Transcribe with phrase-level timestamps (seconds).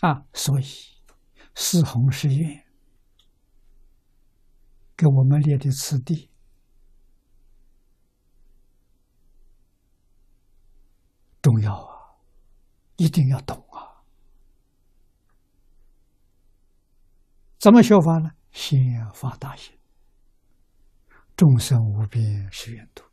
[0.00, 0.64] 啊，所以
[1.54, 2.64] 四弘誓愿
[4.96, 6.30] 给我们列的次第
[11.42, 12.16] 重要啊，
[12.96, 14.02] 一定要懂啊。
[17.58, 18.30] 怎么修法呢？
[18.52, 18.78] 先
[19.14, 19.78] 发大心，
[21.36, 23.04] 众生无边誓愿度，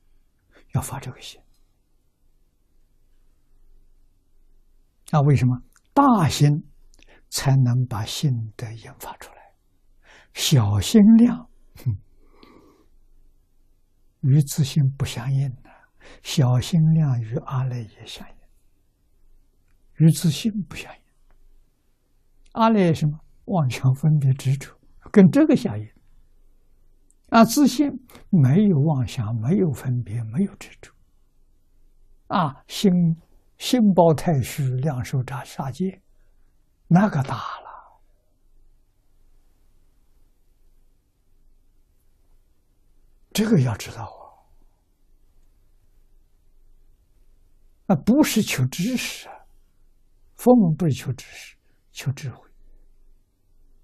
[0.73, 1.41] 要发这个心。
[5.11, 5.61] 啊，为什么
[5.93, 6.63] 大心？
[7.29, 9.37] 才能把心得引发出来。
[10.33, 11.97] 小心量，哼
[14.21, 15.69] 与自信不相应的；
[16.21, 18.35] 小心量与阿赖耶相应，
[20.05, 21.01] 与自信不相应。
[22.53, 23.19] 阿赖什么？
[23.45, 24.77] 妄想分别执着，
[25.11, 25.87] 跟这个相应。
[27.29, 27.89] 啊，自信
[28.29, 30.91] 没有妄想，没有分别，没有执着。
[32.27, 32.91] 啊，心
[33.57, 36.01] 心包太虚，量受扎杀戒。
[36.87, 37.99] 那个大了，
[43.31, 44.23] 这个要知道啊！
[47.87, 49.35] 那不是求知识啊，
[50.35, 51.57] 佛门不是求知识，
[51.91, 52.49] 求智慧。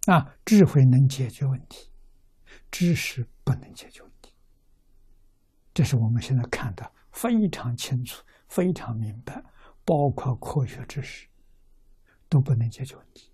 [0.08, 1.92] 啊，智慧能解决问题，
[2.72, 4.34] 知识不能解决问题。
[5.74, 9.44] 这是我们现在看的非常清楚、非常明白，
[9.86, 11.28] 包括科学知识。
[12.34, 13.30] 都不能解决问题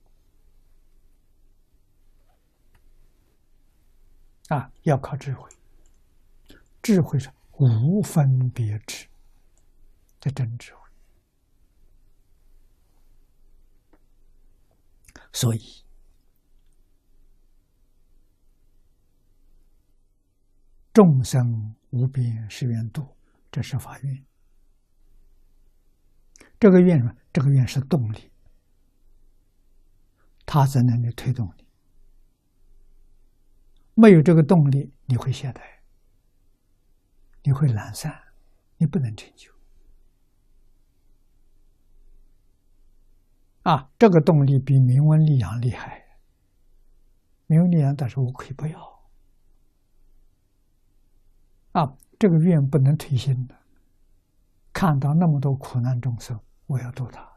[4.50, 4.70] 啊！
[4.82, 5.50] 要靠智慧，
[6.82, 9.08] 智慧是无分别智，
[10.20, 10.82] 的真智慧。
[15.32, 15.86] 所以，
[20.92, 23.16] 众生无边誓愿度，
[23.50, 24.26] 这是法愿。
[26.60, 27.16] 这个愿什么？
[27.32, 28.29] 这个愿是动力。
[30.52, 31.68] 他在那里推动你，
[33.94, 35.62] 没有这个动力，你会懈怠，
[37.44, 38.20] 你会懒散，
[38.78, 39.52] 你不能成就。
[43.62, 46.18] 啊，这个动力比明文力养厉害。
[47.46, 49.04] 明文力养，但是我可以不要。
[51.74, 53.56] 啊，这个愿不能推心的，
[54.74, 57.29] 看到那么多苦难众生，我要度他。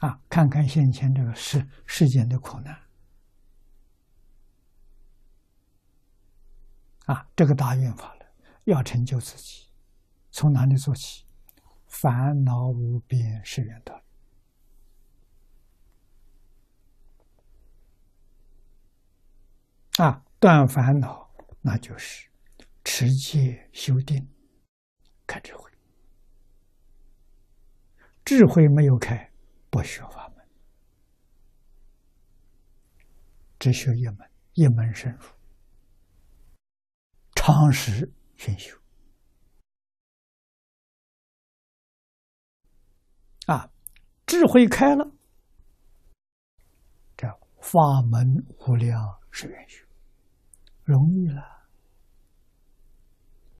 [0.00, 2.74] 啊，看看现前这个世世间的苦难，
[7.06, 8.26] 啊，这个大愿法了，
[8.64, 9.68] 要成就自己，
[10.30, 11.24] 从哪里做起？
[11.86, 12.12] 烦
[12.44, 14.02] 恼无边誓愿道，
[20.04, 21.30] 啊，断烦恼，
[21.62, 22.28] 那就是
[22.82, 24.28] 持戒修定，
[25.24, 25.70] 开智慧，
[28.24, 29.30] 智慧没有开。
[29.74, 30.48] 不学法门，
[33.58, 35.24] 只学一门，一门深入，
[37.34, 38.78] 长时熏修。
[43.46, 43.68] 啊，
[44.24, 45.10] 智慧开了，
[47.16, 47.26] 这
[47.60, 49.84] 法门无量是愿修，
[50.84, 51.63] 容易了。